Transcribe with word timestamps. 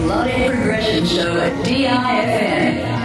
Melodic 0.00 0.46
Progression 0.46 1.04
Show 1.04 1.36
at 1.36 1.52
DIFM. 1.64 2.99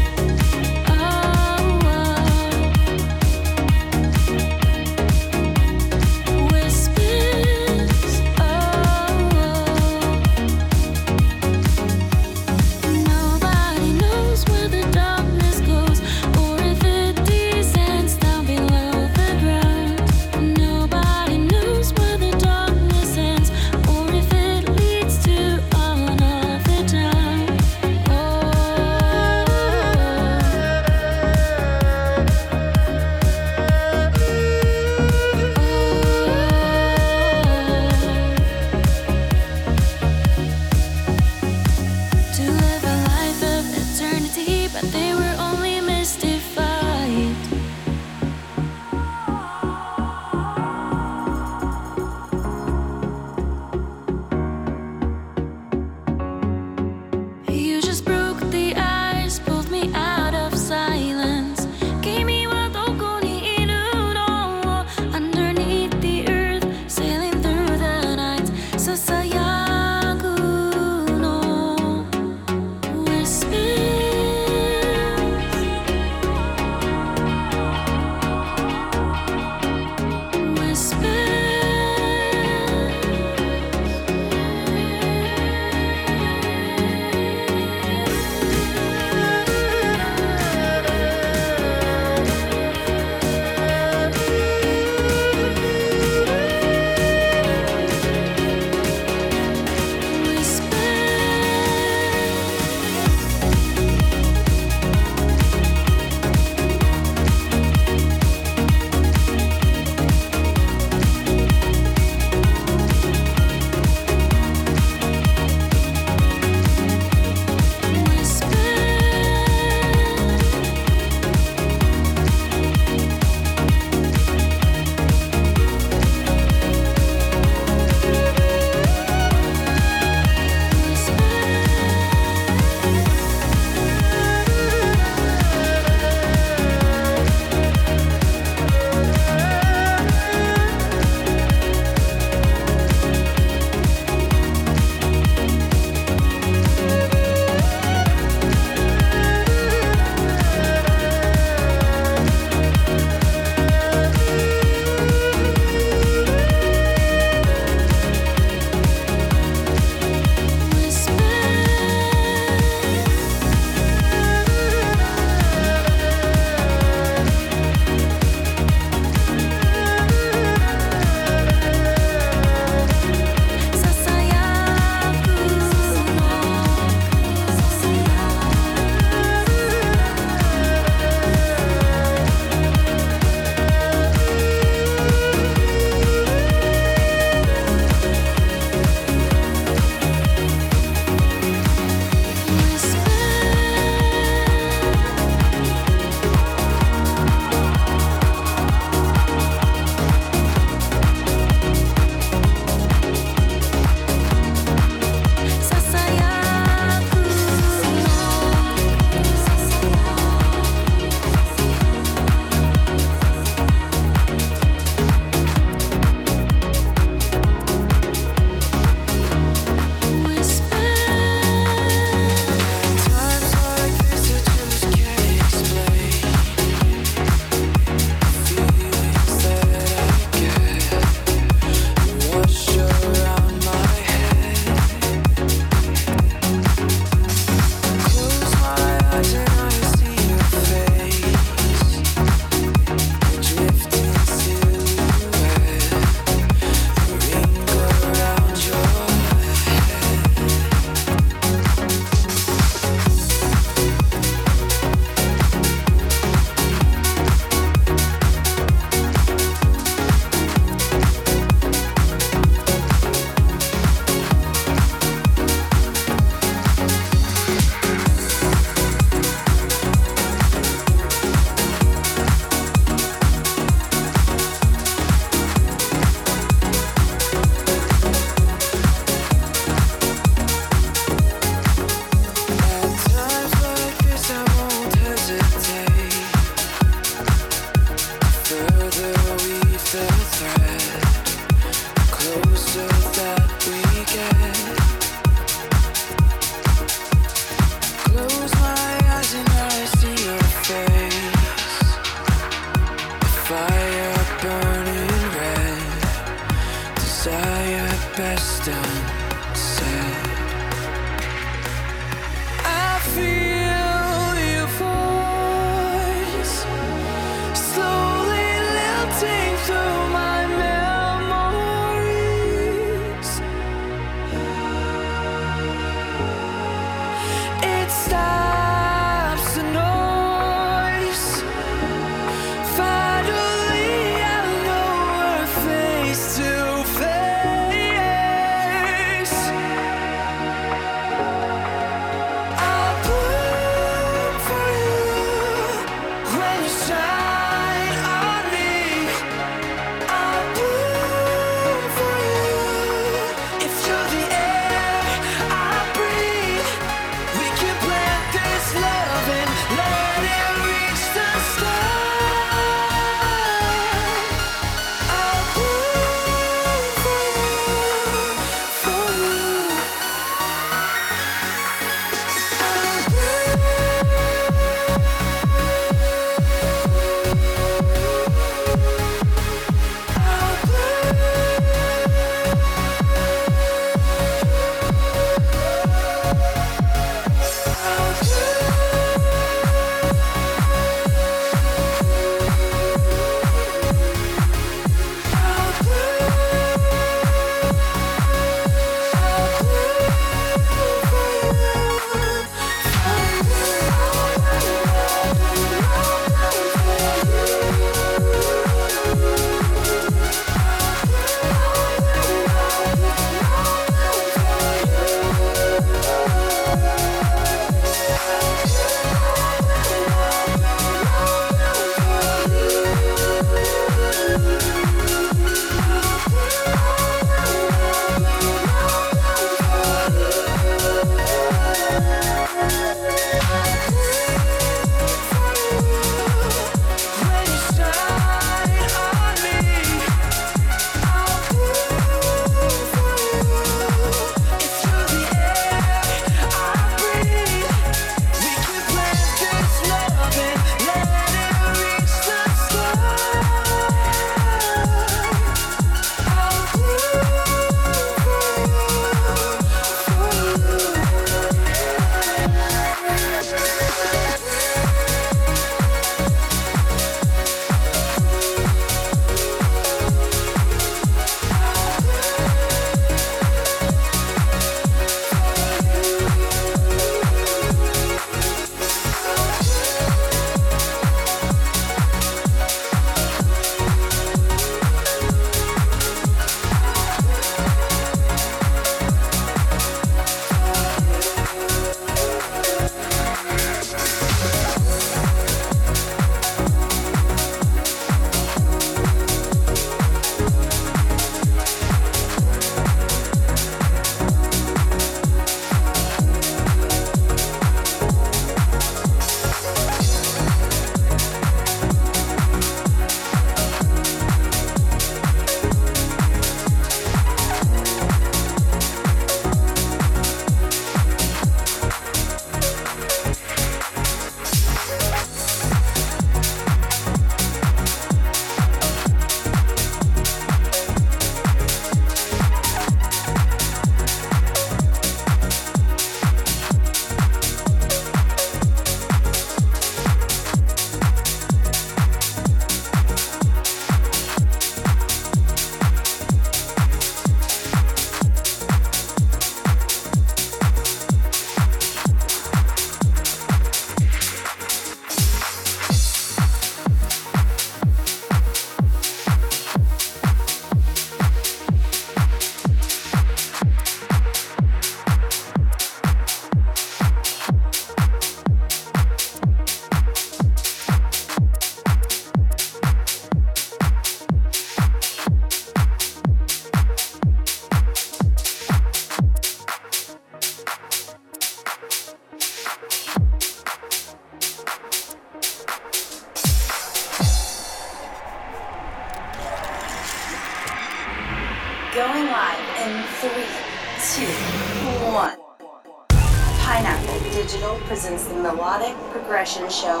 Melodic 599.41 599.71
Show 599.71 600.00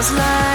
was 0.00 0.12
mine. 0.12 0.49